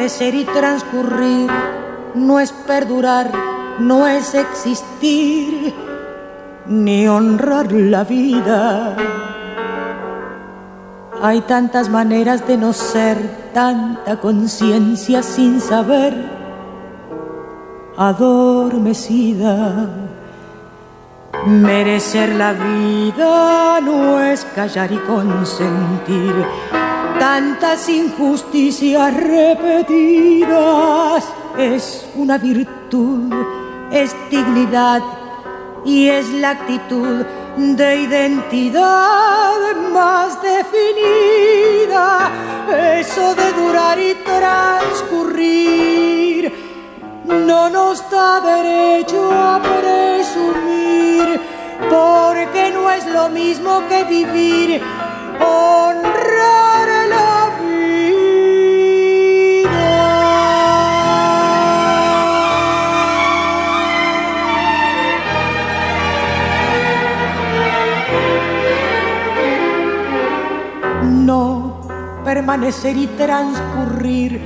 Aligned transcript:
permanecer 0.00 0.34
y 0.34 0.44
transcurrir 0.44 1.50
no 2.14 2.40
es 2.40 2.52
perdurar, 2.52 3.30
no 3.80 4.06
es 4.06 4.34
existir, 4.34 5.74
ni 6.66 7.06
honrar 7.06 7.70
la 7.70 8.04
vida. 8.04 8.96
Hay 11.20 11.42
tantas 11.42 11.90
maneras 11.90 12.46
de 12.48 12.56
no 12.56 12.72
ser, 12.72 13.50
tanta 13.52 14.18
conciencia 14.20 15.22
sin 15.22 15.60
saber, 15.60 16.14
adormecida. 17.98 19.86
Merecer 21.46 22.36
la 22.36 22.54
vida 22.54 23.80
no 23.82 24.18
es 24.18 24.46
callar 24.54 24.90
y 24.92 24.96
consentir 24.96 26.79
tantas 27.20 27.88
injusticias 27.90 29.14
repetidas 29.14 30.50
es 31.58 32.08
una 32.16 32.38
virtud, 32.38 33.30
es 33.92 34.16
dignidad 34.30 35.02
y 35.84 36.08
es 36.08 36.26
la 36.30 36.50
actitud 36.50 37.26
de 37.58 37.96
identidad 37.96 39.52
más 39.92 40.40
definida. 40.40 42.30
Eso 42.98 43.34
de 43.34 43.52
durar 43.52 43.98
y 43.98 44.14
transcurrir 44.24 45.60
no 47.26 47.68
nos 47.68 48.10
da 48.10 48.40
derecho 48.40 49.30
a 49.30 49.60
presumir, 49.60 51.38
porque 51.90 52.70
no 52.72 52.90
es 52.90 53.04
lo 53.06 53.28
mismo 53.28 53.82
que 53.90 54.04
vivir, 54.04 54.80
honrar 55.38 56.09
permanecer 72.50 72.96
y 72.96 73.06
transcurrir, 73.06 74.40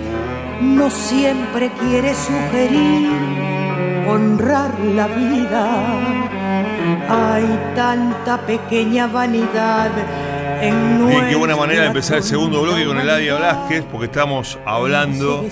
no 0.60 0.90
siempre 0.90 1.72
quiere 1.80 2.14
sugerir 2.14 3.08
honrar 4.06 4.78
la 4.94 5.06
vida. 5.06 5.86
Hay 7.08 7.72
tanta 7.74 8.44
pequeña 8.44 9.06
vanidad 9.06 9.90
en 10.60 11.08
Bien, 11.08 11.28
qué 11.30 11.34
buena 11.34 11.56
manera 11.56 11.80
de 11.80 11.86
empezar 11.86 12.18
el 12.18 12.24
segundo 12.24 12.60
bloque 12.60 12.84
con 12.84 13.00
Eladia 13.00 13.36
Blasquez, 13.36 13.84
porque 13.90 14.06
estamos 14.06 14.58
hablando 14.66 15.46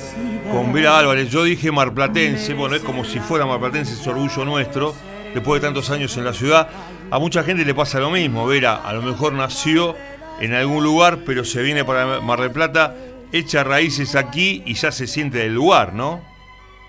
con 0.53 0.75
Vera 0.75 0.98
Álvarez. 0.98 1.30
Yo 1.30 1.45
dije 1.45 1.73
marplatense, 1.73 2.53
bueno, 2.53 2.77
es 2.77 2.83
como 2.83 3.03
si 3.03 3.19
fuera 3.19 3.47
marplatense, 3.47 3.95
es 3.95 4.06
orgullo 4.06 4.45
nuestro, 4.45 4.95
después 5.33 5.62
de 5.62 5.69
tantos 5.69 5.89
años 5.89 6.14
en 6.19 6.27
la 6.27 6.34
ciudad. 6.34 6.69
A 7.11 7.19
mucha 7.19 7.42
gente 7.45 7.64
le 7.64 7.75
pasa 7.75 7.98
lo 7.98 8.11
mismo, 8.11 8.47
Vera, 8.47 8.75
a 8.75 8.92
lo 8.92 9.00
mejor 9.00 9.33
nació 9.33 9.97
en 10.43 10.55
algún 10.55 10.83
lugar, 10.83 11.19
pero 11.25 11.45
se 11.45 11.62
viene 11.62 11.85
para 11.85 12.21
Mar 12.21 12.41
del 12.41 12.51
Plata, 12.51 12.95
echa 13.33 13.63
raíces 13.63 14.17
aquí 14.17 14.63
y 14.67 14.75
ya 14.75 14.91
se 14.91 15.07
siente 15.07 15.39
del 15.39 15.55
lugar, 15.55 15.92
¿no? 15.95 16.20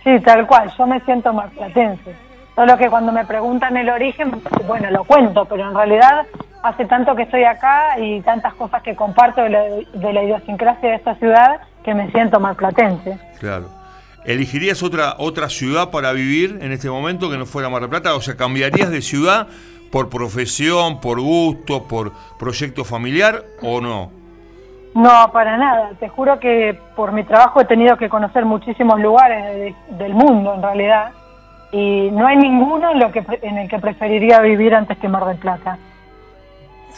Sí, 0.03 0.09
tal 0.25 0.47
cual, 0.47 0.71
yo 0.75 0.87
me 0.87 0.99
siento 1.01 1.31
marplatense. 1.31 2.15
Solo 2.55 2.77
que 2.77 2.89
cuando 2.89 3.11
me 3.11 3.25
preguntan 3.25 3.77
el 3.77 3.89
origen, 3.89 4.31
bueno, 4.67 4.89
lo 4.89 5.03
cuento, 5.03 5.45
pero 5.45 5.67
en 5.67 5.75
realidad 5.75 6.25
hace 6.63 6.85
tanto 6.85 7.15
que 7.15 7.23
estoy 7.23 7.43
acá 7.43 7.99
y 7.99 8.21
tantas 8.21 8.55
cosas 8.55 8.81
que 8.81 8.95
comparto 8.95 9.43
de 9.43 9.49
la, 9.49 10.23
idiosincrasia 10.23 10.89
de 10.89 10.95
esta 10.95 11.13
ciudad 11.15 11.61
que 11.83 11.93
me 11.93 12.09
siento 12.11 12.39
marplatense. 12.39 13.19
Claro. 13.39 13.69
¿Elegirías 14.25 14.81
otra, 14.81 15.15
otra 15.19 15.49
ciudad 15.49 15.91
para 15.91 16.11
vivir 16.11 16.57
en 16.61 16.71
este 16.71 16.89
momento 16.89 17.29
que 17.29 17.37
no 17.37 17.45
fuera 17.45 17.69
Mar 17.69 17.81
del 17.81 17.89
Plata? 17.89 18.15
O 18.15 18.21
sea, 18.21 18.35
¿cambiarías 18.35 18.89
de 18.89 19.01
ciudad 19.01 19.47
por 19.93 20.09
profesión, 20.09 20.99
por 20.99 21.21
gusto, 21.21 21.83
por 21.83 22.11
proyecto 22.39 22.83
familiar 22.83 23.43
o 23.61 23.79
no? 23.79 24.11
No, 24.95 25.31
para 25.31 25.55
nada. 25.55 25.91
Te 25.99 26.09
juro 26.09 26.39
que 26.39 26.75
por 26.95 27.11
mi 27.11 27.23
trabajo 27.23 27.61
he 27.61 27.65
tenido 27.65 27.95
que 27.95 28.09
conocer 28.09 28.43
muchísimos 28.43 28.99
lugares 28.99 29.75
del 29.91 30.13
mundo 30.15 30.55
en 30.55 30.63
realidad 30.63 31.11
y 31.71 32.09
no 32.11 32.25
hay 32.25 32.37
ninguno 32.37 32.93
en, 32.93 32.99
lo 32.99 33.11
que, 33.11 33.23
en 33.43 33.59
el 33.59 33.69
que 33.69 33.77
preferiría 33.77 34.41
vivir 34.41 34.73
antes 34.73 34.97
que 34.97 35.07
Mar 35.07 35.25
del 35.25 35.37
Plata. 35.37 35.77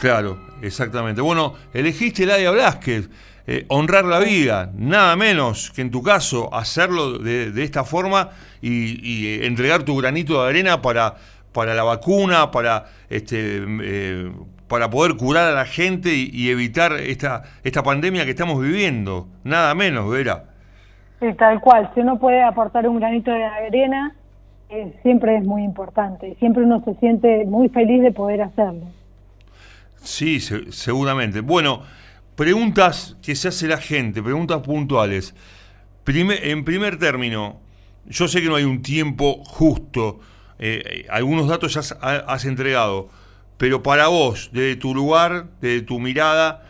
Claro, 0.00 0.38
exactamente. 0.62 1.20
Bueno, 1.20 1.52
elegiste 1.74 2.24
Ladia 2.24 2.50
Blasquez, 2.50 3.10
eh, 3.46 3.66
honrar 3.68 4.06
la 4.06 4.20
vida, 4.20 4.70
nada 4.74 5.16
menos 5.16 5.70
que 5.70 5.82
en 5.82 5.90
tu 5.90 6.02
caso 6.02 6.48
hacerlo 6.54 7.18
de, 7.18 7.62
esta 7.62 7.84
forma 7.84 8.30
y, 8.62 9.00
y 9.02 9.44
entregar 9.44 9.82
tu 9.82 9.98
granito 9.98 10.42
de 10.42 10.48
arena 10.48 10.80
para 10.80 11.16
para 11.56 11.72
la 11.72 11.84
vacuna, 11.84 12.50
para 12.50 12.84
este 13.08 13.64
eh, 13.66 14.30
para 14.68 14.90
poder 14.90 15.16
curar 15.16 15.50
a 15.50 15.54
la 15.54 15.64
gente 15.64 16.10
y, 16.14 16.50
evitar 16.50 16.92
esta 16.92 17.44
esta 17.64 17.82
pandemia 17.82 18.26
que 18.26 18.32
estamos 18.32 18.60
viviendo, 18.60 19.28
nada 19.42 19.74
menos, 19.74 20.10
Vera. 20.10 20.44
Sí, 21.18 21.32
tal 21.38 21.62
cual. 21.62 21.90
Si 21.94 22.00
uno 22.00 22.18
puede 22.18 22.42
aportar 22.42 22.86
un 22.86 22.98
granito 22.98 23.30
de 23.30 23.42
arena, 23.42 24.14
eh, 24.68 24.98
siempre 25.02 25.38
es 25.38 25.44
muy 25.44 25.62
importante. 25.62 26.36
Siempre 26.38 26.62
uno 26.62 26.82
se 26.84 26.94
siente 26.96 27.46
muy 27.46 27.70
feliz 27.70 28.02
de 28.02 28.12
poder 28.12 28.42
hacerlo. 28.42 28.84
Sí, 29.94 30.40
seguramente. 30.40 31.40
Bueno, 31.40 31.84
preguntas 32.34 33.16
que 33.22 33.34
se 33.34 33.48
hace 33.48 33.66
la 33.66 33.78
gente, 33.78 34.22
preguntas 34.22 34.60
puntuales. 34.60 35.34
en 36.06 36.64
primer 36.66 36.98
término, 36.98 37.60
yo 38.04 38.28
sé 38.28 38.42
que 38.42 38.48
no 38.48 38.56
hay 38.56 38.64
un 38.64 38.82
tiempo 38.82 39.42
justo 39.42 40.20
eh, 40.58 41.06
algunos 41.10 41.48
datos 41.48 41.74
ya 41.74 41.80
has, 42.00 42.44
entregado, 42.44 43.08
pero 43.58 43.82
para 43.82 44.08
vos, 44.08 44.50
desde 44.52 44.76
tu 44.76 44.94
lugar, 44.94 45.46
desde 45.60 45.82
tu 45.82 45.98
mirada, 45.98 46.62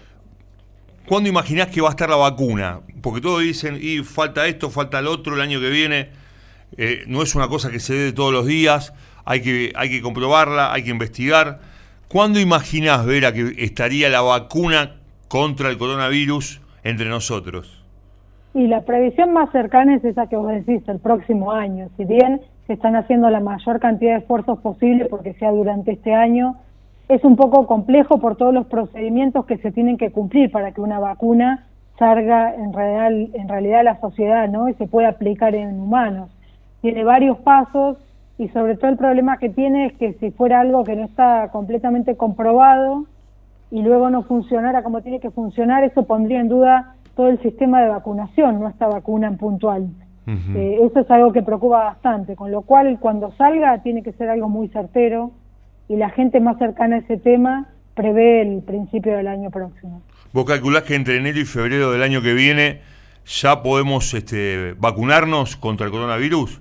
¿cuándo 1.07 1.29
imaginás 1.29 1.69
que 1.69 1.81
va 1.81 1.89
a 1.89 1.91
estar 1.91 2.09
la 2.09 2.17
vacuna? 2.17 2.81
Porque 3.03 3.21
todos 3.21 3.43
dicen, 3.43 3.79
y 3.81 3.99
falta 3.99 4.47
esto, 4.47 4.71
falta 4.71 4.99
el 4.99 5.07
otro 5.07 5.35
el 5.35 5.41
año 5.41 5.61
que 5.61 5.71
viene. 5.71 6.09
Eh, 6.77 7.05
no 7.07 7.23
es 7.23 7.35
una 7.35 7.49
cosa 7.49 7.71
que 7.71 7.79
se 7.79 7.95
dé 7.95 8.13
todos 8.13 8.33
los 8.33 8.47
días, 8.47 8.93
hay 9.25 9.41
que, 9.41 9.73
hay 9.77 9.89
que 9.89 10.03
comprobarla, 10.03 10.73
hay 10.73 10.83
que 10.83 10.91
investigar. 10.91 11.61
¿Cuándo 12.09 12.41
imaginás, 12.41 13.05
Vera, 13.07 13.33
que 13.33 13.55
estaría 13.59 14.09
la 14.09 14.21
vacuna 14.21 14.97
contra 15.29 15.71
el 15.71 15.79
coronavirus 15.79 16.61
entre 16.83 17.09
nosotros? 17.09 17.85
Y 18.55 18.69
la 18.69 18.85
previsión 18.85 19.33
más 19.33 19.51
cercana 19.53 19.97
es 19.97 20.05
esa 20.05 20.29
que 20.29 20.37
vos 20.37 20.51
decís, 20.51 20.83
el 20.89 20.99
próximo 20.99 21.53
año. 21.53 21.89
Si 21.97 22.05
bien 22.05 22.41
se 22.67 22.73
están 22.73 22.97
haciendo 22.97 23.31
la 23.31 23.41
mayor 23.41 23.79
cantidad 23.79 24.13
de 24.13 24.19
esfuerzos 24.19 24.59
posible 24.59 25.07
porque 25.07 25.35
sea 25.35 25.51
durante 25.51 25.93
este 25.93 26.15
año. 26.15 26.57
Es 27.09 27.23
un 27.25 27.37
poco 27.37 27.67
complejo 27.67 28.19
por 28.19 28.37
todos 28.37 28.53
los 28.53 28.67
procedimientos 28.67 29.47
que 29.47 29.59
se 29.59 29.71
tienen 29.71 29.97
que 29.97 30.11
cumplir 30.11 30.51
para 30.51 30.73
que 30.73 30.81
una 30.81 30.99
vacuna 30.99 31.67
salga 31.99 32.55
en, 32.55 32.73
real, 32.73 33.31
en 33.35 33.49
realidad 33.49 33.81
a 33.81 33.85
la 33.85 34.01
sociedad 34.01 34.49
¿no? 34.49 34.69
y 34.69 34.75
se 34.75 34.87
pueda 34.87 35.11
aplicar 35.11 35.55
en 35.55 35.81
humanos. 35.81 36.31
Tiene 36.81 37.05
varios 37.05 37.39
pasos 37.39 37.99
y 38.39 38.49
sobre 38.49 38.77
todo 38.77 38.91
el 38.91 38.97
problema 38.97 39.39
que 39.39 39.49
tiene 39.49 39.87
es 39.87 39.93
que 39.95 40.15
si 40.15 40.31
fuera 40.33 40.61
algo 40.61 40.85
que 40.85 40.97
no 40.97 41.05
está 41.05 41.49
completamente 41.53 42.17
comprobado 42.17 43.05
y 43.71 43.83
luego 43.83 44.11
no 44.11 44.23
funcionara 44.23 44.83
como 44.83 45.01
tiene 45.01 45.21
que 45.21 45.31
funcionar, 45.31 45.85
eso 45.85 46.05
pondría 46.05 46.41
en 46.41 46.49
duda 46.49 46.95
todo 47.15 47.29
el 47.29 47.41
sistema 47.41 47.81
de 47.81 47.89
vacunación, 47.89 48.61
no 48.61 48.69
esta 48.69 48.89
vacuna 48.89 49.29
en 49.29 49.39
puntual. 49.39 49.89
Eh, 50.27 50.79
eso 50.83 51.01
es 51.01 51.11
algo 51.11 51.33
que 51.33 51.43
preocupa 51.43 51.85
bastante, 51.85 52.35
con 52.35 52.51
lo 52.51 52.63
cual 52.63 52.99
cuando 52.99 53.33
salga 53.39 53.83
tiene 53.83 54.03
que 54.03 54.13
ser 54.13 54.29
algo 54.29 54.49
muy 54.49 54.69
certero 54.69 55.31
y 55.89 55.97
la 55.97 56.11
gente 56.11 56.41
más 56.41 56.59
cercana 56.59 56.97
a 56.97 56.99
ese 56.99 57.17
tema 57.17 57.69
prevé 57.95 58.43
el 58.43 58.63
principio 58.63 59.17
del 59.17 59.29
año 59.29 59.51
próximo. 59.51 60.03
¿Vos 60.33 60.45
calculás 60.45 60.83
que 60.83 60.97
entre 60.97 61.17
enero 61.17 61.39
y 61.39 61.45
febrero 61.45 61.93
del 61.93 62.03
año 62.03 62.23
que 62.23 62.35
viene 62.35 62.81
ya 63.25 63.63
podemos 63.63 64.13
este, 64.15 64.75
vacunarnos 64.79 65.57
contra 65.57 65.87
el 65.87 65.93
coronavirus? 65.93 66.61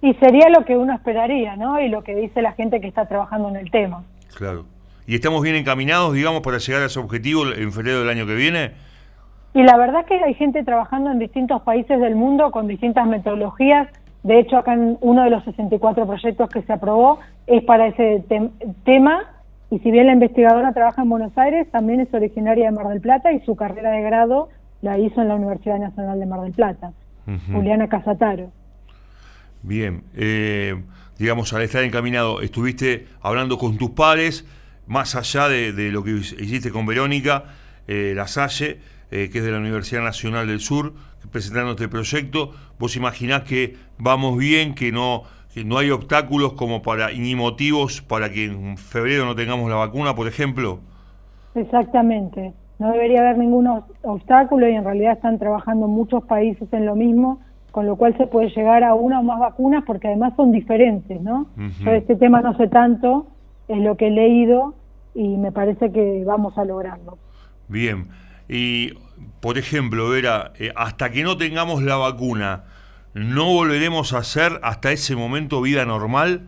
Y 0.00 0.14
sería 0.14 0.48
lo 0.48 0.64
que 0.64 0.76
uno 0.76 0.94
esperaría, 0.94 1.56
¿no? 1.56 1.80
Y 1.80 1.88
lo 1.88 2.04
que 2.04 2.14
dice 2.14 2.42
la 2.42 2.52
gente 2.52 2.80
que 2.80 2.88
está 2.88 3.06
trabajando 3.06 3.48
en 3.50 3.56
el 3.56 3.70
tema. 3.70 4.04
Claro. 4.34 4.66
¿Y 5.06 5.14
estamos 5.14 5.42
bien 5.42 5.56
encaminados, 5.56 6.14
digamos, 6.14 6.40
para 6.40 6.58
llegar 6.58 6.82
a 6.82 6.86
ese 6.86 6.98
objetivo 6.98 7.44
en 7.52 7.72
febrero 7.72 8.00
del 8.00 8.08
año 8.08 8.26
que 8.26 8.34
viene? 8.34 8.72
Y 9.54 9.62
la 9.62 9.76
verdad 9.76 10.00
es 10.00 10.06
que 10.06 10.24
hay 10.24 10.34
gente 10.34 10.64
trabajando 10.64 11.12
en 11.12 11.20
distintos 11.20 11.62
países 11.62 12.00
del 12.00 12.16
mundo 12.16 12.50
con 12.50 12.66
distintas 12.66 13.06
metodologías. 13.06 13.88
De 14.24 14.40
hecho, 14.40 14.58
acá 14.58 14.74
en 14.74 14.98
uno 15.00 15.22
de 15.22 15.30
los 15.30 15.44
64 15.44 16.06
proyectos 16.06 16.48
que 16.50 16.62
se 16.62 16.72
aprobó 16.72 17.20
es 17.46 17.62
para 17.62 17.86
ese 17.86 18.24
tema. 18.84 19.22
Y 19.70 19.78
si 19.78 19.92
bien 19.92 20.08
la 20.08 20.12
investigadora 20.12 20.72
trabaja 20.72 21.02
en 21.02 21.08
Buenos 21.08 21.38
Aires, 21.38 21.70
también 21.70 22.00
es 22.00 22.12
originaria 22.12 22.64
de 22.64 22.72
Mar 22.72 22.88
del 22.88 23.00
Plata 23.00 23.32
y 23.32 23.40
su 23.40 23.54
carrera 23.54 23.92
de 23.92 24.02
grado 24.02 24.48
la 24.82 24.98
hizo 24.98 25.22
en 25.22 25.28
la 25.28 25.36
Universidad 25.36 25.78
Nacional 25.78 26.18
de 26.18 26.26
Mar 26.26 26.40
del 26.40 26.52
Plata, 26.52 26.92
Juliana 27.52 27.88
Casataro. 27.88 28.50
Bien, 29.62 30.02
eh, 30.14 30.82
digamos, 31.18 31.52
al 31.52 31.62
estar 31.62 31.84
encaminado, 31.84 32.42
estuviste 32.42 33.06
hablando 33.22 33.56
con 33.56 33.78
tus 33.78 33.90
padres, 33.90 34.46
más 34.86 35.14
allá 35.14 35.48
de, 35.48 35.72
lo 35.90 36.02
que 36.02 36.10
hiciste 36.10 36.70
con 36.70 36.86
Verónica, 36.86 37.44
eh, 37.86 38.12
La 38.14 38.26
Salle, 38.26 38.78
que 39.10 39.24
es 39.32 39.44
de 39.44 39.50
la 39.50 39.58
Universidad 39.58 40.02
Nacional 40.02 40.46
del 40.46 40.60
Sur, 40.60 40.92
presentando 41.30 41.72
este 41.72 41.88
proyecto. 41.88 42.52
¿Vos 42.78 42.96
imaginás 42.96 43.42
que 43.42 43.76
vamos 43.98 44.36
bien, 44.36 44.74
que 44.74 44.92
no, 44.92 45.22
que 45.52 45.64
no 45.64 45.78
hay 45.78 45.90
obstáculos 45.90 46.54
como 46.54 46.82
para, 46.82 47.10
ni 47.12 47.34
motivos 47.34 48.02
para 48.02 48.30
que 48.30 48.46
en 48.46 48.76
febrero 48.76 49.24
no 49.24 49.34
tengamos 49.34 49.70
la 49.70 49.76
vacuna, 49.76 50.14
por 50.14 50.26
ejemplo? 50.26 50.80
Exactamente. 51.54 52.52
No 52.78 52.90
debería 52.90 53.20
haber 53.20 53.38
ningún 53.38 53.68
obstáculo 54.02 54.68
y 54.68 54.74
en 54.74 54.84
realidad 54.84 55.12
están 55.12 55.38
trabajando 55.38 55.86
muchos 55.86 56.24
países 56.24 56.68
en 56.72 56.86
lo 56.86 56.96
mismo, 56.96 57.40
con 57.70 57.86
lo 57.86 57.96
cual 57.96 58.16
se 58.16 58.26
puede 58.26 58.50
llegar 58.50 58.82
a 58.82 58.94
una 58.94 59.20
o 59.20 59.22
más 59.22 59.38
vacunas 59.38 59.84
porque 59.86 60.08
además 60.08 60.32
son 60.36 60.50
diferentes, 60.50 61.20
¿no? 61.20 61.46
Yo 61.84 61.92
este 61.92 62.16
tema 62.16 62.40
no 62.40 62.56
sé 62.56 62.66
tanto, 62.68 63.28
es 63.68 63.78
lo 63.78 63.96
que 63.96 64.08
he 64.08 64.10
leído 64.10 64.74
y 65.14 65.36
me 65.36 65.52
parece 65.52 65.92
que 65.92 66.24
vamos 66.24 66.58
a 66.58 66.64
lograrlo. 66.64 67.18
Bien. 67.68 68.08
Y, 68.54 68.92
por 69.40 69.58
ejemplo, 69.58 70.08
Vera, 70.08 70.52
eh, 70.60 70.70
hasta 70.76 71.10
que 71.10 71.24
no 71.24 71.36
tengamos 71.36 71.82
la 71.82 71.96
vacuna, 71.96 72.62
¿no 73.12 73.46
volveremos 73.46 74.12
a 74.12 74.18
hacer 74.18 74.60
hasta 74.62 74.92
ese 74.92 75.16
momento 75.16 75.60
vida 75.60 75.84
normal? 75.84 76.42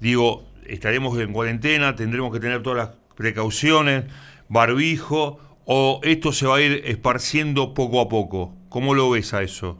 Digo, 0.00 0.44
estaremos 0.66 1.18
en 1.18 1.34
cuarentena, 1.34 1.94
tendremos 1.94 2.32
que 2.32 2.40
tener 2.40 2.62
todas 2.62 2.78
las 2.78 2.96
precauciones, 3.16 4.04
barbijo, 4.48 5.40
o 5.66 6.00
esto 6.04 6.32
se 6.32 6.46
va 6.46 6.56
a 6.56 6.62
ir 6.62 6.80
esparciendo 6.86 7.74
poco 7.74 8.00
a 8.00 8.08
poco. 8.08 8.54
¿Cómo 8.70 8.94
lo 8.94 9.10
ves 9.10 9.34
a 9.34 9.42
eso? 9.42 9.76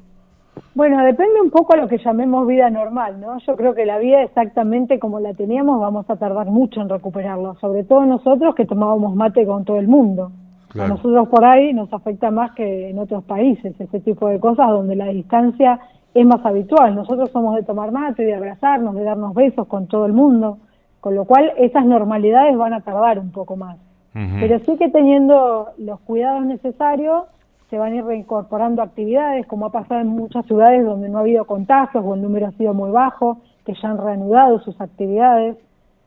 Bueno, 0.75 1.03
depende 1.07 1.41
un 1.41 1.49
poco 1.49 1.75
de 1.75 1.81
lo 1.81 1.89
que 1.89 1.97
llamemos 2.05 2.47
vida 2.47 2.69
normal, 2.69 3.19
¿no? 3.19 3.39
Yo 3.47 3.57
creo 3.57 3.75
que 3.75 3.87
la 3.87 3.97
vida 3.97 4.23
exactamente 4.23 4.99
como 4.99 5.21
la 5.21 5.33
teníamos 5.33 5.81
vamos 5.81 6.05
a 6.11 6.17
tardar 6.17 6.49
mucho 6.49 6.83
en 6.83 6.91
recuperarlo, 6.91 7.57
sobre 7.63 7.85
todo 7.85 8.05
nosotros 8.05 8.55
que 8.55 8.67
tomábamos 8.67 9.17
mate 9.17 9.47
con 9.47 9.65
todo 9.65 9.79
el 9.79 9.89
mundo. 9.89 10.33
A 10.79 10.89
nosotros 10.89 11.29
por 11.29 11.45
ahí 11.45 11.73
nos 11.73 11.93
afecta 11.93 12.31
más 12.31 12.53
que 12.53 12.91
en 12.91 12.99
otros 12.99 13.25
países, 13.25 13.79
ese 13.79 14.01
tipo 14.01 14.29
de 14.29 14.41
cosas 14.41 14.69
donde 14.69 14.97
la 14.97 15.07
distancia 15.07 15.81
es 16.15 16.27
más 16.27 16.45
habitual. 16.45 16.95
Nosotros 16.95 17.31
somos 17.31 17.57
de 17.57 17.63
tomar 17.63 17.93
mate, 17.93 18.25
de 18.25 18.35
abrazarnos, 18.35 18.95
de 18.95 19.05
darnos 19.05 19.35
besos 19.35 19.67
con 19.67 19.87
todo 19.87 20.07
el 20.07 20.13
mundo, 20.13 20.59
con 21.01 21.15
lo 21.15 21.25
cual 21.25 21.53
esas 21.59 21.85
normalidades 21.85 22.57
van 22.57 22.75
a 22.75 22.81
tardar 22.81 23.19
un 23.19 23.33
poco 23.33 23.57
más. 23.57 23.79
Pero 24.13 24.59
sí 24.59 24.77
que 24.77 24.91
teniendo 24.91 25.71
los 25.79 25.99
cuidados 26.01 26.45
necesarios, 26.45 27.25
se 27.71 27.79
van 27.79 27.95
a 27.95 27.97
ir 27.97 28.05
reincorporando 28.05 28.83
actividades, 28.83 29.47
como 29.47 29.65
ha 29.65 29.73
pasado 29.73 30.03
en 30.03 30.09
muchas 30.09 30.45
ciudades 30.45 30.85
donde 30.85 31.09
no 31.09 31.17
ha 31.17 31.21
habido 31.23 31.47
contagios 31.47 32.05
o 32.07 32.15
el 32.15 32.21
número 32.21 32.49
ha 32.49 32.53
sido 32.53 32.75
muy 32.75 32.91
bajo, 32.91 33.39
que 33.65 33.73
ya 33.73 33.89
han 33.89 33.97
reanudado 33.97 34.59
sus 34.61 34.79
actividades. 34.79 35.57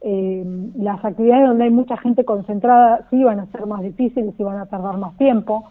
Eh, 0.02 0.44
las 0.78 1.04
actividades 1.04 1.48
donde 1.48 1.64
hay 1.64 1.72
mucha 1.72 1.98
gente 1.98 2.26
concentrada 2.26 3.08
sí 3.10 3.24
van 3.24 3.40
a 3.40 3.48
ser 3.48 3.66
más 3.66 3.82
difíciles 3.82 4.34
y 4.38 4.44
van 4.44 4.58
a 4.58 4.68
tardar 4.68 4.98
más 4.98 5.18
tiempo, 5.18 5.66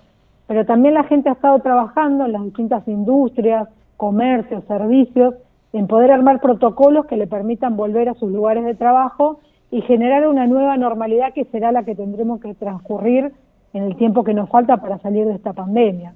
pero 0.46 0.66
también 0.66 0.94
la 0.94 1.04
gente 1.04 1.28
ha 1.28 1.32
estado 1.32 1.58
trabajando 1.60 2.26
en 2.26 2.32
las 2.32 2.42
distintas 2.42 2.86
industrias, 2.88 3.68
comercios, 3.96 4.64
servicios, 4.64 5.34
en 5.72 5.86
poder 5.86 6.12
armar 6.12 6.40
protocolos 6.40 7.06
que 7.06 7.16
le 7.16 7.26
permitan 7.26 7.76
volver 7.76 8.08
a 8.08 8.14
sus 8.14 8.30
lugares 8.30 8.64
de 8.64 8.74
trabajo 8.74 9.40
y 9.70 9.82
generar 9.82 10.26
una 10.28 10.46
nueva 10.46 10.76
normalidad 10.76 11.32
que 11.32 11.44
será 11.46 11.72
la 11.72 11.84
que 11.84 11.94
tendremos 11.94 12.40
que 12.40 12.54
transcurrir 12.54 13.32
en 13.72 13.82
el 13.82 13.96
tiempo 13.96 14.22
que 14.22 14.34
nos 14.34 14.48
falta 14.48 14.76
para 14.76 14.98
salir 14.98 15.26
de 15.26 15.34
esta 15.34 15.52
pandemia. 15.52 16.14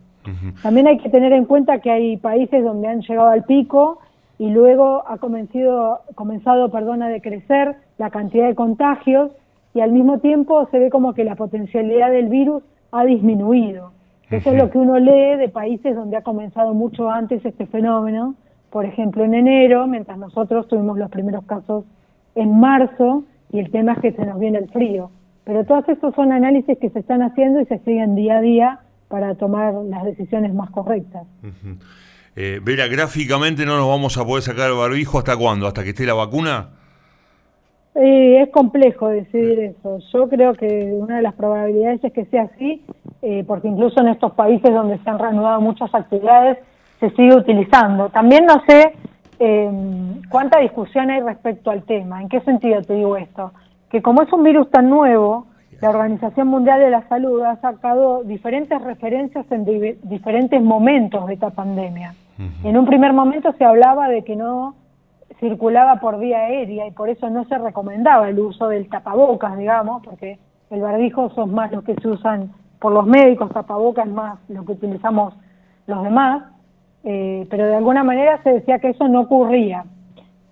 También 0.63 0.87
hay 0.87 0.99
que 0.99 1.09
tener 1.09 1.33
en 1.33 1.47
cuenta 1.47 1.81
que 1.81 1.91
hay 1.91 2.17
países 2.19 2.63
donde 2.63 2.87
han 2.87 3.01
llegado 3.01 3.31
al 3.31 3.45
pico 3.45 3.99
y 4.39 4.51
luego 4.51 5.03
ha 5.07 5.19
comenzado, 5.19 6.01
comenzado 6.15 6.71
perdón, 6.71 7.03
a 7.03 7.09
decrecer 7.09 7.77
la 7.99 8.11
cantidad 8.11 8.47
de 8.47 8.55
contagios 8.55 9.33
y 9.75 9.81
al 9.81 9.93
mismo 9.93 10.19
tiempo 10.19 10.67
se 10.71 10.79
ve 10.79 10.91
como 10.91 11.13
que 11.15 11.25
la 11.25 11.35
potencialidad 11.35 12.11
del 12.11 12.29
virus 12.29 12.63
ha 12.93 13.05
disminuido. 13.05 13.93
Eso 14.31 14.51
es 14.51 14.59
lo 14.59 14.71
que 14.71 14.79
uno 14.79 14.99
lee 14.99 15.37
de 15.39 15.49
países 15.49 15.97
donde 15.97 16.17
ha 16.17 16.23
comenzado 16.23 16.75
mucho 16.75 17.11
antes 17.11 17.45
este 17.45 17.67
fenómeno. 17.67 18.35
Por 18.71 18.85
ejemplo, 18.85 19.25
en 19.25 19.35
enero, 19.35 19.87
mientras 19.87 20.19
nosotros 20.19 20.69
tuvimos 20.69 20.99
los 20.99 21.11
primeros 21.11 21.45
casos 21.45 21.85
en 22.35 22.61
marzo, 22.61 23.25
y 23.51 23.59
el 23.59 23.71
tema 23.71 23.93
es 23.93 24.01
que 24.01 24.13
se 24.13 24.27
nos 24.27 24.39
viene 24.39 24.59
el 24.59 24.69
frío. 24.69 25.11
Pero 25.45 25.65
todos 25.65 25.89
estos 25.89 26.15
son 26.15 26.33
análisis 26.33 26.77
que 26.79 26.91
se 26.91 26.99
están 26.99 27.23
haciendo 27.23 27.61
y 27.61 27.65
se 27.65 27.79
siguen 27.79 28.15
día 28.15 28.37
a 28.37 28.41
día 28.43 28.81
para 29.09 29.35
tomar 29.35 29.73
las 29.73 30.05
decisiones 30.05 30.53
más 30.53 30.71
correctas. 30.71 31.27
Eh, 32.41 32.61
Vera, 32.63 32.87
gráficamente 32.87 33.67
no 33.67 33.77
nos 33.77 33.89
vamos 33.89 34.17
a 34.17 34.25
poder 34.25 34.45
sacar 34.45 34.71
el 34.71 34.77
barbijo 34.77 35.19
hasta 35.19 35.37
cuándo, 35.37 35.67
hasta 35.67 35.83
que 35.83 35.91
esté 35.91 36.07
la 36.07 36.15
vacuna. 36.15 36.69
Eh, 37.97 38.43
es 38.43 38.51
complejo 38.51 39.09
decidir 39.09 39.59
eso. 39.59 39.99
Yo 40.13 40.29
creo 40.29 40.55
que 40.55 40.69
una 40.93 41.17
de 41.17 41.23
las 41.23 41.35
probabilidades 41.35 42.05
es 42.05 42.13
que 42.13 42.27
sea 42.27 42.43
así, 42.43 42.85
eh, 43.23 43.43
porque 43.45 43.67
incluso 43.67 44.01
en 44.01 44.07
estos 44.07 44.35
países 44.35 44.73
donde 44.73 44.99
se 44.99 45.11
han 45.11 45.19
reanudado 45.19 45.61
muchas 45.61 45.93
actividades 45.93 46.59
se 47.01 47.11
sigue 47.11 47.35
utilizando. 47.35 48.09
También 48.11 48.47
no 48.47 48.63
sé 48.69 48.93
eh, 49.41 49.71
cuánta 50.31 50.61
discusión 50.61 51.11
hay 51.11 51.21
respecto 51.21 51.73
al 51.73 51.83
tema. 51.83 52.23
¿En 52.23 52.29
qué 52.29 52.41
sentido 52.43 52.83
te 52.83 52.95
digo 52.95 53.17
esto? 53.17 53.51
Que 53.91 54.01
como 54.01 54.23
es 54.23 54.33
un 54.33 54.45
virus 54.45 54.71
tan 54.71 54.89
nuevo, 54.89 55.49
la 55.81 55.91
Organización 55.91 56.47
Mundial 56.47 56.79
de 56.79 56.91
la 56.91 57.09
Salud 57.09 57.43
ha 57.43 57.61
sacado 57.61 58.23
diferentes 58.23 58.81
referencias 58.81 59.45
en 59.51 59.65
diferentes 60.05 60.63
momentos 60.63 61.27
de 61.27 61.35
esta 61.35 61.51
pandemia. 61.51 62.15
En 62.63 62.77
un 62.77 62.87
primer 62.87 63.13
momento 63.13 63.53
se 63.59 63.65
hablaba 63.65 64.09
de 64.09 64.23
que 64.23 64.37
no 64.37 64.77
circulaba 65.41 65.97
por 65.97 66.19
vía 66.19 66.39
aérea 66.39 66.87
y 66.87 66.91
por 66.93 67.09
eso 67.09 67.29
no 67.31 67.45
se 67.45 67.59
recomendaba 67.59 68.29
el 68.29 68.39
uso 68.39 68.69
del 68.69 68.89
tapabocas, 68.89 69.57
digamos, 69.59 70.03
porque 70.05 70.39
el 70.71 70.81
barbijo 70.81 71.31
son 71.31 71.53
más 71.53 71.73
los 71.73 71.85
que 71.85 71.95
se 71.97 72.09
usan 72.09 72.53
por 72.79 72.93
los 72.93 73.07
médicos, 73.07 73.51
tapabocas 73.51 74.07
más 74.07 74.39
lo 74.49 74.65
que 74.65 74.73
utilizamos 74.73 75.35
los 75.87 76.03
demás. 76.03 76.45
Eh, 77.05 77.47
pero 77.51 77.67
de 77.67 77.77
alguna 77.77 78.05
manera 78.05 78.43
se 78.43 78.53
decía 78.53 78.79
que 78.79 78.91
eso 78.91 79.09
no 79.09 79.23
ocurría. 79.23 79.85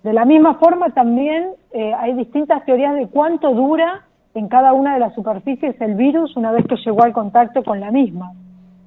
De 0.03 0.13
la 0.13 0.25
misma 0.25 0.55
forma 0.55 0.89
también 0.89 1.51
eh, 1.71 1.93
hay 1.93 2.13
distintas 2.13 2.63
teorías 2.65 2.95
de 2.95 3.07
cuánto 3.07 3.53
dura 3.53 4.05
en 4.33 4.47
cada 4.47 4.73
una 4.73 4.93
de 4.93 4.99
las 4.99 5.13
superficies 5.13 5.79
el 5.81 5.95
virus 5.95 6.35
una 6.37 6.51
vez 6.51 6.65
que 6.67 6.75
llegó 6.77 7.03
al 7.03 7.13
contacto 7.13 7.63
con 7.63 7.79
la 7.79 7.91
misma. 7.91 8.33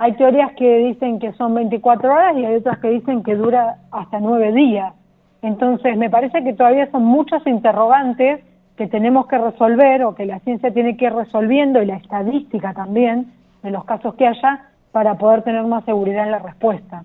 Hay 0.00 0.14
teorías 0.14 0.52
que 0.56 0.78
dicen 0.78 1.18
que 1.18 1.34
son 1.34 1.54
24 1.54 2.10
horas 2.10 2.34
y 2.38 2.46
hay 2.46 2.54
otras 2.54 2.78
que 2.78 2.88
dicen 2.88 3.22
que 3.22 3.34
dura 3.34 3.76
hasta 3.92 4.18
9 4.18 4.50
días. 4.54 4.94
Entonces, 5.42 5.94
me 5.98 6.08
parece 6.08 6.42
que 6.42 6.54
todavía 6.54 6.90
son 6.90 7.04
muchas 7.04 7.46
interrogantes 7.46 8.40
que 8.78 8.86
tenemos 8.86 9.26
que 9.26 9.36
resolver 9.36 10.02
o 10.04 10.14
que 10.14 10.24
la 10.24 10.40
ciencia 10.40 10.72
tiene 10.72 10.96
que 10.96 11.04
ir 11.04 11.12
resolviendo 11.12 11.82
y 11.82 11.86
la 11.86 11.96
estadística 11.96 12.72
también 12.72 13.30
de 13.62 13.70
los 13.70 13.84
casos 13.84 14.14
que 14.14 14.26
haya 14.26 14.70
para 14.90 15.18
poder 15.18 15.42
tener 15.42 15.64
más 15.64 15.84
seguridad 15.84 16.24
en 16.24 16.30
la 16.30 16.38
respuesta. 16.38 17.04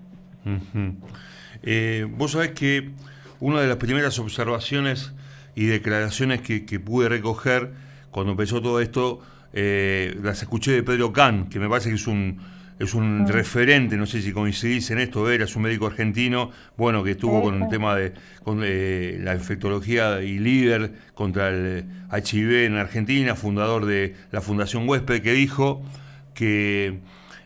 Eh, 1.64 2.08
vos 2.16 2.32
sabés 2.32 2.52
que 2.52 2.92
una 3.40 3.60
de 3.60 3.66
las 3.66 3.76
primeras 3.76 4.18
observaciones 4.18 5.14
y 5.54 5.66
declaraciones 5.66 6.40
que, 6.40 6.80
pude 6.80 7.10
recoger 7.10 7.72
cuando 8.10 8.32
empezó 8.32 8.62
todo 8.62 8.80
esto, 8.80 9.20
eh, 9.52 10.16
las 10.22 10.40
escuché 10.40 10.72
de 10.72 10.82
Pedro 10.82 11.12
Can, 11.12 11.50
que 11.50 11.58
me 11.58 11.68
parece 11.68 11.90
que 11.90 11.96
es 11.96 12.06
un, 12.06 12.38
es 12.78 12.94
un 12.94 13.22
mm. 13.22 13.28
referente, 13.28 13.96
no 13.96 14.06
sé 14.06 14.20
si 14.20 14.32
coincidís 14.32 14.90
en 14.90 14.98
esto, 14.98 15.22
Vera, 15.22 15.44
es 15.44 15.56
un 15.56 15.62
médico 15.62 15.86
argentino, 15.86 16.50
bueno, 16.76 17.02
que 17.02 17.12
estuvo 17.12 17.42
con 17.42 17.62
el 17.62 17.68
tema 17.68 17.96
de 17.96 18.12
con, 18.42 18.60
eh, 18.62 19.18
la 19.20 19.34
infectología 19.34 20.22
y 20.22 20.38
líder 20.38 20.92
contra 21.14 21.48
el 21.48 21.84
HIV 22.12 22.66
en 22.66 22.76
Argentina, 22.76 23.34
fundador 23.34 23.86
de 23.86 24.14
la 24.30 24.40
Fundación 24.40 24.88
Huésped, 24.88 25.22
que 25.22 25.32
dijo 25.32 25.82
que 26.34 26.98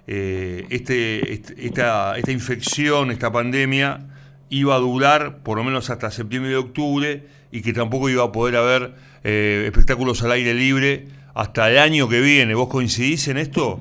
eh, 0.06 0.66
este, 0.70 1.32
este, 1.32 1.66
esta, 1.66 2.18
esta 2.18 2.32
infección, 2.32 3.12
esta 3.12 3.30
pandemia, 3.30 4.00
iba 4.48 4.74
a 4.74 4.78
durar 4.78 5.38
por 5.44 5.56
lo 5.56 5.64
menos 5.64 5.90
hasta 5.90 6.10
septiembre 6.10 6.50
y 6.52 6.54
octubre 6.54 7.26
y 7.52 7.62
que 7.62 7.72
tampoco 7.72 8.08
iba 8.08 8.24
a 8.24 8.32
poder 8.32 8.56
haber 8.56 8.94
eh, 9.22 9.62
espectáculos 9.66 10.22
al 10.24 10.32
aire 10.32 10.54
libre 10.54 11.06
hasta 11.34 11.70
el 11.70 11.78
año 11.78 12.08
que 12.08 12.20
viene. 12.20 12.54
¿Vos 12.54 12.68
coincidís 12.68 13.28
en 13.28 13.36
esto? 13.36 13.80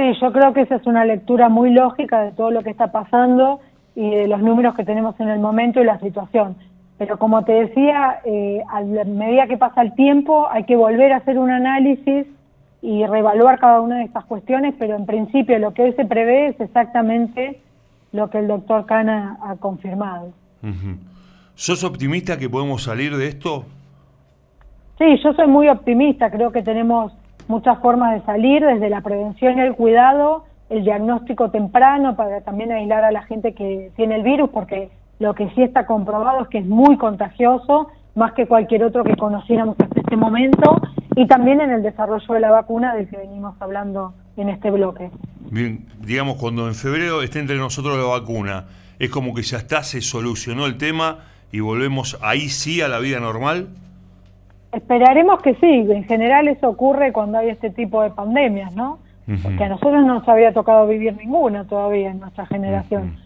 Sí, 0.00 0.14
yo 0.18 0.32
creo 0.32 0.54
que 0.54 0.62
esa 0.62 0.76
es 0.76 0.86
una 0.86 1.04
lectura 1.04 1.50
muy 1.50 1.72
lógica 1.72 2.22
de 2.22 2.32
todo 2.32 2.50
lo 2.50 2.62
que 2.62 2.70
está 2.70 2.90
pasando 2.90 3.60
y 3.94 4.08
de 4.08 4.28
los 4.28 4.40
números 4.40 4.74
que 4.74 4.82
tenemos 4.82 5.14
en 5.20 5.28
el 5.28 5.40
momento 5.40 5.78
y 5.78 5.84
la 5.84 6.00
situación. 6.00 6.56
Pero 6.96 7.18
como 7.18 7.44
te 7.44 7.52
decía, 7.52 8.20
eh, 8.24 8.62
a 8.70 8.80
medida 8.80 9.46
que 9.46 9.58
pasa 9.58 9.82
el 9.82 9.94
tiempo 9.94 10.48
hay 10.50 10.64
que 10.64 10.74
volver 10.74 11.12
a 11.12 11.18
hacer 11.18 11.38
un 11.38 11.50
análisis 11.50 12.26
y 12.80 13.04
reevaluar 13.04 13.58
cada 13.58 13.82
una 13.82 13.98
de 13.98 14.04
estas 14.04 14.24
cuestiones, 14.24 14.74
pero 14.78 14.96
en 14.96 15.04
principio 15.04 15.58
lo 15.58 15.74
que 15.74 15.82
hoy 15.82 15.92
se 15.92 16.06
prevé 16.06 16.46
es 16.46 16.60
exactamente 16.62 17.60
lo 18.12 18.30
que 18.30 18.38
el 18.38 18.48
doctor 18.48 18.86
Cana 18.86 19.36
ha 19.42 19.56
confirmado. 19.56 20.32
¿Sos 21.56 21.84
optimista 21.84 22.38
que 22.38 22.48
podemos 22.48 22.84
salir 22.84 23.14
de 23.18 23.28
esto? 23.28 23.66
Sí, 24.96 25.04
yo 25.22 25.34
soy 25.34 25.46
muy 25.46 25.68
optimista, 25.68 26.30
creo 26.30 26.52
que 26.52 26.62
tenemos 26.62 27.12
muchas 27.48 27.78
formas 27.80 28.14
de 28.14 28.24
salir, 28.24 28.64
desde 28.64 28.88
la 28.88 29.00
prevención 29.00 29.58
y 29.58 29.62
el 29.62 29.74
cuidado, 29.74 30.44
el 30.68 30.84
diagnóstico 30.84 31.50
temprano 31.50 32.16
para 32.16 32.40
también 32.42 32.72
aislar 32.72 33.04
a 33.04 33.10
la 33.10 33.22
gente 33.22 33.54
que 33.54 33.90
tiene 33.96 34.16
el 34.16 34.22
virus, 34.22 34.50
porque 34.50 34.90
lo 35.18 35.34
que 35.34 35.50
sí 35.50 35.62
está 35.62 35.86
comprobado 35.86 36.42
es 36.42 36.48
que 36.48 36.58
es 36.58 36.66
muy 36.66 36.96
contagioso, 36.96 37.88
más 38.14 38.32
que 38.32 38.46
cualquier 38.46 38.84
otro 38.84 39.04
que 39.04 39.16
conociéramos 39.16 39.76
hasta 39.78 40.00
este 40.00 40.16
momento, 40.16 40.80
y 41.16 41.26
también 41.26 41.60
en 41.60 41.70
el 41.70 41.82
desarrollo 41.82 42.34
de 42.34 42.40
la 42.40 42.50
vacuna 42.50 42.94
del 42.94 43.08
que 43.08 43.16
venimos 43.16 43.54
hablando 43.60 44.14
en 44.36 44.48
este 44.48 44.70
bloque. 44.70 45.10
Bien, 45.50 45.86
digamos, 46.00 46.36
cuando 46.36 46.68
en 46.68 46.74
febrero 46.74 47.22
esté 47.22 47.40
entre 47.40 47.56
nosotros 47.56 47.98
la 47.98 48.04
vacuna, 48.04 48.66
es 48.98 49.10
como 49.10 49.34
que 49.34 49.42
ya 49.42 49.58
está, 49.58 49.82
se 49.82 50.00
solucionó 50.00 50.66
el 50.66 50.78
tema 50.78 51.18
y 51.52 51.60
volvemos 51.60 52.18
ahí 52.22 52.48
sí 52.48 52.80
a 52.80 52.88
la 52.88 52.98
vida 52.98 53.18
normal. 53.18 53.68
Esperaremos 54.72 55.40
que 55.42 55.54
sí, 55.54 55.86
en 55.90 56.04
general 56.04 56.48
eso 56.48 56.68
ocurre 56.68 57.12
cuando 57.12 57.38
hay 57.38 57.48
este 57.48 57.70
tipo 57.70 58.02
de 58.02 58.10
pandemias, 58.10 58.74
¿no? 58.74 58.98
Porque 59.42 59.62
a 59.64 59.68
nosotros 59.68 60.04
no 60.04 60.14
nos 60.14 60.28
había 60.28 60.52
tocado 60.52 60.86
vivir 60.88 61.16
ninguna 61.16 61.64
todavía 61.64 62.10
en 62.10 62.20
nuestra 62.20 62.46
generación. 62.46 63.16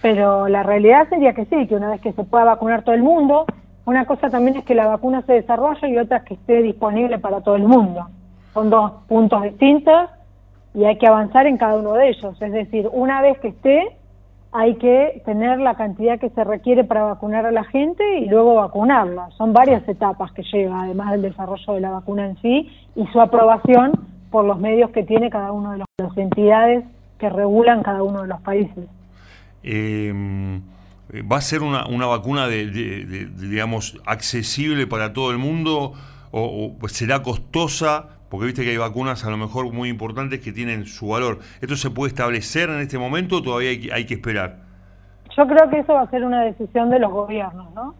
Pero 0.00 0.48
la 0.48 0.62
realidad 0.62 1.08
sería 1.08 1.34
que 1.34 1.44
sí, 1.46 1.66
que 1.66 1.74
una 1.74 1.90
vez 1.90 2.00
que 2.00 2.12
se 2.12 2.24
pueda 2.24 2.44
vacunar 2.44 2.82
todo 2.82 2.94
el 2.94 3.02
mundo, 3.02 3.44
una 3.84 4.06
cosa 4.06 4.30
también 4.30 4.56
es 4.56 4.64
que 4.64 4.74
la 4.74 4.86
vacuna 4.86 5.22
se 5.22 5.34
desarrolle 5.34 5.88
y 5.88 5.98
otra 5.98 6.18
es 6.18 6.22
que 6.24 6.34
esté 6.34 6.62
disponible 6.62 7.18
para 7.18 7.40
todo 7.40 7.56
el 7.56 7.64
mundo. 7.64 8.06
Son 8.54 8.70
dos 8.70 8.92
puntos 9.08 9.42
distintos 9.42 10.08
y 10.74 10.84
hay 10.84 10.96
que 10.96 11.06
avanzar 11.06 11.46
en 11.46 11.58
cada 11.58 11.76
uno 11.76 11.94
de 11.94 12.08
ellos. 12.08 12.40
Es 12.40 12.52
decir, 12.52 12.88
una 12.92 13.20
vez 13.20 13.38
que 13.40 13.48
esté, 13.48 13.96
hay 14.52 14.76
que 14.76 15.22
tener 15.24 15.60
la 15.60 15.76
cantidad 15.76 16.18
que 16.18 16.30
se 16.30 16.42
requiere 16.42 16.84
para 16.84 17.02
vacunar 17.02 17.46
a 17.46 17.52
la 17.52 17.64
gente 17.64 18.18
y 18.18 18.26
luego 18.26 18.56
vacunarla. 18.56 19.30
Son 19.36 19.52
varias 19.52 19.86
etapas 19.88 20.32
que 20.32 20.42
lleva, 20.42 20.82
además 20.82 21.12
del 21.12 21.22
desarrollo 21.22 21.74
de 21.74 21.80
la 21.80 21.90
vacuna 21.90 22.26
en 22.26 22.36
sí 22.42 22.68
y 22.96 23.06
su 23.08 23.20
aprobación 23.20 23.92
por 24.30 24.44
los 24.44 24.58
medios 24.58 24.90
que 24.90 25.04
tiene 25.04 25.30
cada 25.30 25.52
uno 25.52 25.72
de 25.72 25.78
los, 25.78 25.86
las 25.98 26.16
entidades 26.16 26.84
que 27.18 27.28
regulan 27.28 27.82
cada 27.82 28.02
uno 28.02 28.22
de 28.22 28.28
los 28.28 28.40
países. 28.40 28.88
Eh, 29.62 30.12
¿Va 31.30 31.36
a 31.36 31.40
ser 31.40 31.62
una, 31.62 31.86
una 31.86 32.06
vacuna, 32.06 32.46
de, 32.46 32.66
digamos, 32.66 34.00
accesible 34.06 34.86
para 34.86 35.12
todo 35.12 35.32
el 35.32 35.38
mundo 35.38 35.92
o, 36.30 36.72
será 36.88 37.22
costosa? 37.22 38.19
Porque 38.30 38.46
viste 38.46 38.64
que 38.64 38.70
hay 38.70 38.76
vacunas 38.78 39.24
a 39.26 39.30
lo 39.30 39.36
mejor 39.36 39.70
muy 39.72 39.90
importantes 39.90 40.40
que 40.40 40.52
tienen 40.52 40.86
su 40.86 41.08
valor. 41.08 41.40
¿Esto 41.60 41.76
se 41.76 41.90
puede 41.90 42.08
establecer 42.08 42.70
en 42.70 42.80
este 42.80 42.96
momento 42.96 43.36
o 43.36 43.42
todavía 43.42 43.70
hay, 43.70 43.90
hay 43.90 44.06
que 44.06 44.14
esperar? 44.14 44.56
Yo 45.36 45.46
creo 45.46 45.68
que 45.68 45.80
eso 45.80 45.92
va 45.92 46.02
a 46.02 46.10
ser 46.10 46.24
una 46.24 46.42
decisión 46.42 46.88
de 46.88 46.98
los 46.98 47.12
gobiernos, 47.12 47.74
¿no? 47.74 47.94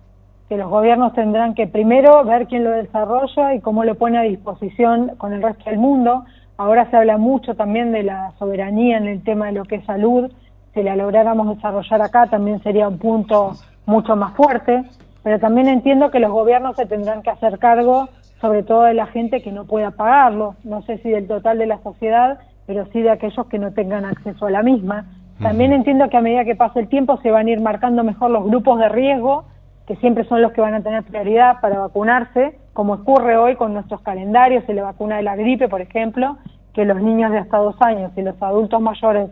Que 0.49 0.57
los 0.57 0.71
gobiernos 0.71 1.13
tendrán 1.13 1.55
que 1.55 1.67
primero 1.67 2.25
ver 2.25 2.47
quién 2.47 2.65
lo 2.65 2.71
desarrolla 2.71 3.55
y 3.55 3.61
cómo 3.61 3.85
lo 3.85 3.97
pone 3.97 4.19
a 4.19 4.23
disposición 4.23 5.17
con 5.19 5.33
el 5.33 5.43
resto 5.43 5.69
del 5.69 5.79
mundo. 5.79 6.25
Ahora 6.57 6.89
se 6.91 6.97
habla 6.97 7.19
mucho 7.19 7.55
también 7.55 7.93
de 7.93 8.05
la 8.05 8.33
soberanía 8.39 8.97
en 8.97 9.07
el 9.07 9.23
tema 9.23 9.47
de 9.47 9.53
lo 9.53 9.65
que 9.65 9.77
es 9.77 9.85
salud 9.85 10.31
si 10.75 10.83
la 10.83 10.95
lográramos 10.95 11.57
desarrollar 11.57 12.03
acá 12.03 12.27
también 12.27 12.63
sería 12.63 12.89
un 12.89 12.99
punto 12.99 13.53
mucho 13.87 14.15
más 14.15 14.35
fuerte, 14.35 14.85
pero 15.23 15.39
también 15.41 15.69
entiendo 15.69 16.11
que 16.11 16.21
los 16.21 16.31
gobiernos 16.31 16.77
se 16.77 16.87
tendrán 16.87 17.23
que 17.23 17.31
hacer 17.31 17.59
cargo 17.59 18.09
sobre 18.41 18.63
todo 18.63 18.83
de 18.83 18.95
la 18.95 19.07
gente 19.07 19.43
que 19.43 19.53
no 19.53 19.67
pueda 19.67 19.91
pagarlo, 19.91 20.57
no 20.65 20.83
sé 20.83 20.99
si 20.99 21.11
del 21.11 21.27
total 21.27 21.59
de 21.59 21.67
la 21.67 21.83
sociedad, 21.83 22.39
pero 22.67 22.87
sí 22.93 23.03
de 23.03 23.11
aquellos 23.11 23.47
que 23.47 23.59
no 23.59 23.73
tengan 23.73 24.05
acceso 24.05 24.47
a 24.47 24.51
la 24.51 24.63
misma. 24.63 25.07
También 25.41 25.73
entiendo 25.73 26.09
que 26.11 26.17
a 26.17 26.21
medida 26.21 26.45
que 26.45 26.55
pase 26.55 26.81
el 26.81 26.89
tiempo 26.89 27.19
se 27.23 27.31
van 27.31 27.47
a 27.47 27.51
ir 27.51 27.61
marcando 27.61 28.05
mejor 28.05 28.31
los 28.31 28.45
grupos 28.45 28.79
de 28.79 28.89
riesgo, 28.89 29.45
que 29.87 29.97
siempre 29.97 30.25
son 30.25 30.43
los 30.43 30.53
que 30.53 30.61
van 30.61 30.75
a 30.75 30.83
tener 30.83 31.03
prioridad 31.03 31.61
para 31.61 31.79
vacunarse, 31.79 32.59
como 32.73 32.95
ocurre 32.95 33.37
hoy 33.37 33.57
con 33.57 33.73
nuestros 33.73 34.01
calendarios, 34.03 34.65
se 34.65 34.75
le 34.75 34.83
vacuna 34.83 35.17
de 35.17 35.23
la 35.23 35.37
gripe, 35.37 35.69
por 35.69 35.81
ejemplo, 35.81 36.37
que 36.75 36.85
los 36.85 37.03
niños 37.03 37.33
de 37.33 37.39
hasta 37.39 37.59
dos 37.59 37.75
años 37.81 38.13
y 38.17 38.23
los 38.23 38.41
adultos 38.41 38.81
mayores 38.81 39.31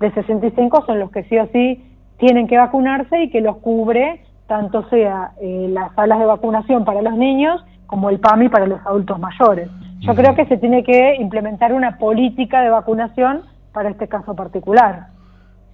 de 0.00 0.10
65 0.12 0.84
son 0.86 1.00
los 1.00 1.10
que 1.10 1.24
sí 1.24 1.38
o 1.38 1.46
sí 1.52 1.84
tienen 2.18 2.46
que 2.46 2.56
vacunarse 2.56 3.22
y 3.22 3.30
que 3.30 3.40
los 3.40 3.58
cubre 3.58 4.22
tanto 4.46 4.88
sea 4.88 5.32
eh, 5.40 5.66
las 5.70 5.94
salas 5.94 6.18
de 6.18 6.24
vacunación 6.24 6.84
para 6.84 7.02
los 7.02 7.14
niños 7.14 7.62
como 7.88 8.10
el 8.10 8.20
PAMI 8.20 8.50
para 8.50 8.66
los 8.66 8.80
adultos 8.86 9.18
mayores. 9.18 9.68
Yo 10.00 10.14
creo 10.14 10.36
que 10.36 10.46
se 10.46 10.58
tiene 10.58 10.84
que 10.84 11.16
implementar 11.16 11.72
una 11.72 11.98
política 11.98 12.60
de 12.60 12.70
vacunación 12.70 13.42
para 13.72 13.88
este 13.88 14.06
caso 14.06 14.36
particular. 14.36 15.08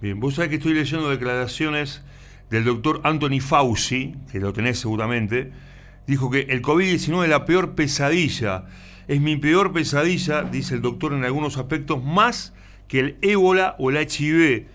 Bien, 0.01 0.19
vos 0.19 0.35
sabés 0.35 0.49
que 0.49 0.55
estoy 0.55 0.73
leyendo 0.73 1.09
declaraciones 1.09 2.03
del 2.49 2.63
doctor 2.63 3.01
Anthony 3.03 3.41
Fauci, 3.41 4.15
que 4.31 4.39
lo 4.39 4.53
tenés 4.53 4.79
seguramente, 4.79 5.51
dijo 6.07 6.31
que 6.31 6.41
el 6.49 6.61
COVID-19 6.61 7.23
es 7.23 7.29
la 7.29 7.45
peor 7.45 7.75
pesadilla, 7.75 8.63
es 9.09 9.19
mi 9.19 9.35
peor 9.35 9.73
pesadilla, 9.73 10.43
dice 10.43 10.75
el 10.75 10.81
doctor 10.81 11.13
en 11.13 11.25
algunos 11.25 11.57
aspectos, 11.57 12.01
más 12.01 12.53
que 12.87 12.99
el 12.99 13.17
ébola 13.21 13.75
o 13.77 13.89
el 13.89 13.97
HIV. 13.97 14.67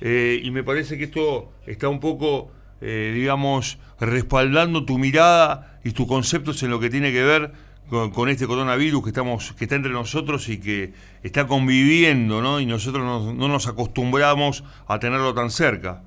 Eh, 0.00 0.40
y 0.42 0.50
me 0.50 0.64
parece 0.64 0.98
que 0.98 1.04
esto 1.04 1.52
está 1.66 1.88
un 1.88 2.00
poco, 2.00 2.50
eh, 2.80 3.12
digamos, 3.14 3.78
respaldando 3.98 4.84
tu 4.84 4.98
mirada 4.98 5.78
y 5.84 5.92
tus 5.92 6.06
conceptos 6.06 6.62
en 6.62 6.70
lo 6.70 6.80
que 6.80 6.90
tiene 6.90 7.12
que 7.12 7.22
ver 7.22 7.52
con, 8.14 8.28
este 8.28 8.46
coronavirus 8.46 9.02
que 9.02 9.08
estamos 9.10 9.52
que 9.52 9.64
está 9.64 9.74
entre 9.74 9.92
nosotros 9.92 10.48
y 10.48 10.60
que 10.60 10.92
está 11.22 11.46
conviviendo, 11.46 12.40
¿no? 12.40 12.60
Y 12.60 12.66
nosotros 12.66 13.04
no, 13.04 13.32
no 13.32 13.48
nos 13.48 13.66
acostumbramos 13.66 14.64
a 14.86 14.98
tenerlo 14.98 15.34
tan 15.34 15.50
cerca. 15.50 16.02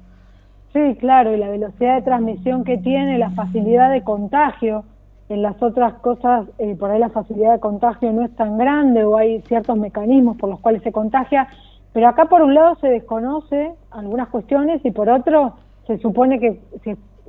Sí, 0.73 0.95
claro, 0.99 1.35
y 1.35 1.37
la 1.37 1.49
velocidad 1.49 1.95
de 1.95 2.01
transmisión 2.01 2.63
que 2.63 2.77
tiene, 2.77 3.19
la 3.19 3.29
facilidad 3.31 3.91
de 3.91 4.03
contagio. 4.03 4.83
En 5.29 5.41
las 5.41 5.61
otras 5.61 5.93
cosas, 5.95 6.47
eh, 6.57 6.75
por 6.75 6.91
ahí 6.91 6.99
la 6.99 7.09
facilidad 7.09 7.53
de 7.53 7.59
contagio 7.59 8.11
no 8.11 8.23
es 8.25 8.35
tan 8.35 8.57
grande 8.57 9.03
o 9.03 9.17
hay 9.17 9.41
ciertos 9.43 9.77
mecanismos 9.77 10.37
por 10.37 10.49
los 10.49 10.59
cuales 10.59 10.83
se 10.83 10.91
contagia, 10.91 11.47
pero 11.93 12.07
acá 12.07 12.25
por 12.25 12.41
un 12.41 12.53
lado 12.53 12.75
se 12.81 12.87
desconoce 12.87 13.71
algunas 13.91 14.27
cuestiones 14.29 14.83
y 14.83 14.91
por 14.91 15.09
otro 15.09 15.53
se 15.87 15.97
supone 15.99 16.39
que 16.39 16.59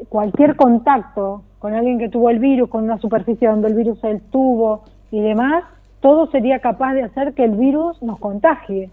cualquier 0.09 0.57
contacto 0.57 1.43
con 1.59 1.75
alguien 1.75 1.99
que 1.99 2.09
tuvo 2.09 2.31
el 2.31 2.39
virus, 2.39 2.69
con 2.69 2.85
una 2.85 2.99
superficie 2.99 3.49
donde 3.49 3.69
el 3.69 3.75
virus 3.75 4.03
estuvo 4.05 4.85
y 5.11 5.21
demás, 5.21 5.65
todo 6.01 6.31
sería 6.31 6.59
capaz 6.59 6.95
de 6.95 7.03
hacer 7.03 7.35
que 7.35 7.45
el 7.45 7.53
virus 7.53 8.01
nos 8.03 8.19
contagie. 8.19 8.91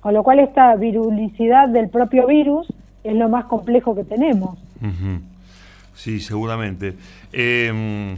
Con 0.00 0.14
lo 0.14 0.22
cual 0.22 0.40
esta 0.40 0.74
virulicidad 0.76 1.68
del 1.68 1.88
propio 1.88 2.26
virus 2.26 2.72
es 3.04 3.14
lo 3.14 3.28
más 3.28 3.46
complejo 3.46 3.94
que 3.94 4.04
tenemos. 4.04 4.58
Sí, 5.94 6.20
seguramente. 6.20 6.94
Eh, 7.32 8.16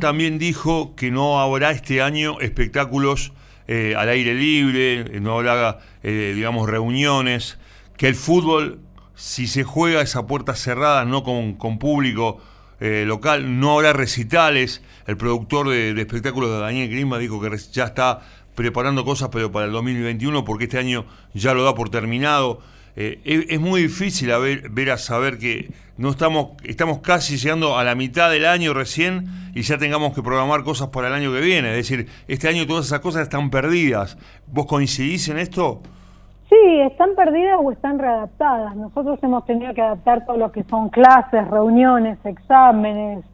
también 0.00 0.38
dijo 0.38 0.94
que 0.96 1.10
no 1.10 1.38
habrá 1.38 1.70
este 1.70 2.02
año 2.02 2.40
espectáculos 2.40 3.32
eh, 3.68 3.94
al 3.96 4.08
aire 4.08 4.34
libre, 4.34 5.20
no 5.20 5.34
habrá, 5.34 5.78
eh, 6.02 6.32
digamos, 6.34 6.68
reuniones, 6.68 7.58
que 7.96 8.08
el 8.08 8.14
fútbol, 8.14 8.80
si 9.18 9.48
se 9.48 9.64
juega 9.64 10.00
esa 10.00 10.28
puerta 10.28 10.54
cerrada, 10.54 11.04
no 11.04 11.24
con, 11.24 11.78
público 11.80 12.40
eh, 12.78 13.02
local, 13.04 13.58
no 13.58 13.72
habrá 13.72 13.92
recitales. 13.92 14.80
El 15.08 15.16
productor 15.16 15.68
de, 15.68 15.90
espectáculos 16.00 16.50
de 16.50 16.60
Daniel 16.60 16.88
Grima 16.88 17.18
dijo 17.18 17.40
que 17.40 17.50
ya 17.72 17.84
está 17.84 18.20
preparando 18.54 19.04
cosas, 19.04 19.30
pero 19.32 19.50
para 19.50 19.66
el 19.66 19.72
2021, 19.72 20.44
porque 20.44 20.64
este 20.64 20.78
año 20.78 21.04
ya 21.34 21.52
lo 21.52 21.64
da 21.64 21.74
por 21.74 21.90
terminado. 21.90 22.62
es, 22.94 23.58
muy 23.58 23.82
difícil 23.82 24.30
ver 24.70 24.90
a 24.92 24.98
saber 24.98 25.38
que 25.38 25.72
no 25.96 26.10
estamos, 26.10 26.50
estamos 26.62 27.00
casi 27.00 27.38
llegando 27.38 27.76
a 27.76 27.82
la 27.82 27.96
mitad 27.96 28.30
del 28.30 28.46
año 28.46 28.72
recién 28.72 29.50
y 29.52 29.62
ya 29.62 29.78
tengamos 29.78 30.14
que 30.14 30.22
programar 30.22 30.62
cosas 30.62 30.90
para 30.90 31.08
el 31.08 31.14
año 31.14 31.32
que 31.32 31.40
viene. 31.40 31.70
Es 31.70 31.88
decir, 31.88 32.06
este 32.28 32.46
año 32.46 32.68
todas 32.68 32.86
esas 32.86 33.00
cosas 33.00 33.22
están 33.22 33.50
perdidas. 33.50 34.16
¿Vos 34.46 34.66
coincidís 34.66 35.28
en 35.28 35.38
esto? 35.38 35.82
Sí, 36.48 36.80
están 36.80 37.14
perdidas 37.14 37.58
o 37.62 37.70
están 37.70 37.98
readaptadas. 37.98 38.74
Nosotros 38.74 39.18
hemos 39.22 39.44
tenido 39.44 39.74
que 39.74 39.82
adaptar 39.82 40.24
todo 40.24 40.38
lo 40.38 40.50
que 40.50 40.64
son 40.64 40.88
clases, 40.88 41.46
reuniones, 41.48 42.18
exámenes, 42.24 43.24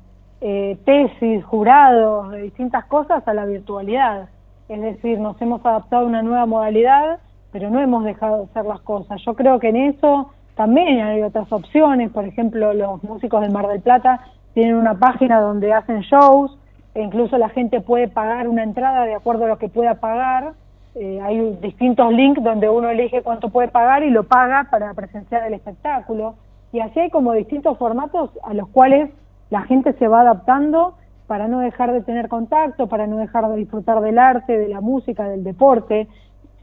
eh, 0.41 0.77
tesis, 0.85 1.45
jurados, 1.45 2.33
de 2.33 2.43
distintas 2.43 2.85
cosas 2.87 3.27
a 3.29 3.35
la 3.35 3.45
virtualidad. 3.45 4.29
Es 4.69 4.81
decir, 4.81 5.21
nos 5.21 5.41
hemos 5.41 5.65
adaptado 5.65 6.05
a 6.05 6.09
una 6.09 6.23
nueva 6.23 6.47
modalidad, 6.47 7.21
pero 7.53 7.71
no 7.71 7.81
hemos 7.81 8.03
dejado 8.05 8.39
de 8.39 8.45
hacer 8.45 8.65
las 8.65 8.81
cosas. 8.81 9.23
Yo 9.25 9.35
creo 9.35 9.61
que 9.61 9.69
en 9.69 9.77
eso 9.77 10.33
también 10.57 11.01
hay 11.01 11.23
otras 11.23 11.53
opciones, 11.53 12.11
por 12.11 12.25
ejemplo, 12.25 12.75
los 12.75 13.03
músicos 13.05 13.43
del 13.43 13.53
Mar 13.53 13.69
del 13.69 13.81
Plata 13.81 14.21
tienen 14.55 14.77
una 14.77 14.95
página 14.95 15.41
donde 15.41 15.73
hacen 15.73 16.01
shows, 16.01 16.57
e 16.95 17.03
incluso 17.03 17.39
la 17.39 17.49
gente 17.49 17.81
puede 17.81 18.09
pagar 18.09 18.49
una 18.49 18.63
entrada 18.63 19.05
de 19.05 19.15
acuerdo 19.15 19.45
a 19.45 19.49
lo 19.49 19.59
que 19.59 19.69
pueda 19.69 19.95
pagar. 19.95 20.53
Eh, 20.95 21.21
hay 21.21 21.57
distintos 21.61 22.13
links 22.13 22.43
donde 22.43 22.69
uno 22.69 22.89
elige 22.89 23.23
cuánto 23.23 23.49
puede 23.49 23.69
pagar 23.69 24.05
y 24.05 24.11
lo 24.11 24.25
paga 24.25 24.69
para 24.71 24.95
presenciar 24.95 25.47
el 25.47 25.55
espectáculo. 25.55 26.37
Y 26.73 26.81
así 26.81 27.01
hay 27.01 27.11
como 27.11 27.33
distintos 27.33 27.79
formatos 27.79 28.31
a 28.45 28.55
los 28.55 28.69
cuales 28.69 29.11
la 29.51 29.63
gente 29.63 29.93
se 29.95 30.09
va 30.09 30.21
adaptando 30.21 30.97
para 31.27 31.49
no 31.49 31.61
dejar 31.61 31.93
de 31.93 32.03
tener 32.03 32.29
contacto, 32.29 32.87
para 32.87 33.07
no 33.07 33.17
dejar 33.17 33.49
de 33.49 33.57
disfrutar 33.57 34.01
del 34.01 34.19
arte, 34.19 34.59
de 34.59 34.69
la 34.69 34.81
música, 34.81 35.29
del 35.29 35.43
deporte 35.43 36.09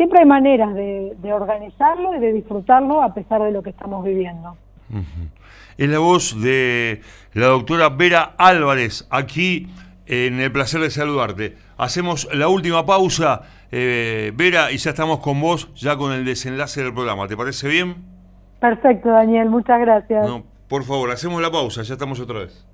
siempre 0.02 0.22
hay 0.22 0.26
maneras 0.26 0.74
de, 0.74 1.32
organizarlo 1.32 2.16
y 2.16 2.20
de 2.20 2.34
disfrutarlo 2.34 3.04
a 3.04 3.14
pesar 3.14 3.44
de 3.44 3.52
lo 3.52 3.62
que 3.62 3.70
estamos 3.70 4.04
viviendo. 4.04 4.58
Es 5.78 5.88
la 5.88 6.00
voz 6.00 6.42
de 6.42 7.02
la 7.34 7.46
doctora 7.46 7.90
Vera 7.90 8.34
Álvarez, 8.40 9.08
aquí 9.12 9.68
en 10.08 10.40
el 10.40 10.52
placer 10.52 10.82
de 10.82 10.90
saludarte. 10.90 11.56
Hacemos 11.78 12.28
la 12.34 12.48
última 12.48 12.84
pausa, 12.84 13.44
eh, 13.72 14.32
Vera, 14.36 14.72
y 14.72 14.78
ya 14.78 14.92
estamos 14.92 15.20
con 15.20 15.40
vos, 15.40 15.74
ya 15.76 15.98
con 15.98 16.12
el 16.12 16.26
desenlace 16.26 16.84
del 16.84 16.94
programa. 16.94 17.28
¿Te 17.28 17.38
parece 17.38 17.68
bien? 17.68 18.06
Perfecto, 18.60 19.10
Daniel, 19.10 19.50
muchas 19.50 19.80
gracias. 19.80 20.28
por 20.68 20.84
favor, 20.84 21.12
hacemos 21.12 21.42
la 21.42 21.52
pausa, 21.52 21.82
ya 21.82 21.94
estamos 21.94 22.20
otra 22.20 22.40
vez. 22.40 22.68